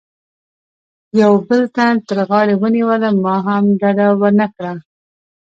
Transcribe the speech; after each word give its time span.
یوه 1.21 1.39
بل 1.47 1.61
تن 1.75 1.95
تر 2.07 2.17
غاړې 2.29 2.55
ونیولم، 2.57 3.15
ما 3.25 3.35
هم 3.45 3.63
ډډه 3.79 4.07
و 4.19 4.21
نه 4.39 4.47
کړه. 4.55 4.73